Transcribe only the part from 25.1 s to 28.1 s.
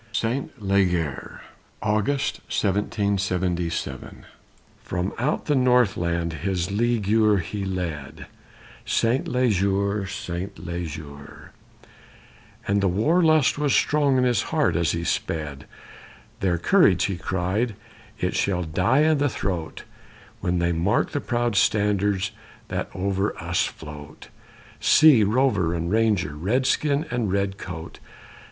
rover and ranger, redskin and redcoat_!